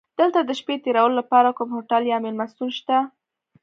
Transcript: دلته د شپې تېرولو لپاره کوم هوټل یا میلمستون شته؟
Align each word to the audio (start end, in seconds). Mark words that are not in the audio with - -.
دلته 0.19 0.39
د 0.43 0.51
شپې 0.59 0.75
تېرولو 0.83 1.15
لپاره 1.21 1.55
کوم 1.57 1.69
هوټل 1.77 2.03
یا 2.11 2.17
میلمستون 2.25 2.69
شته؟ 2.77 2.97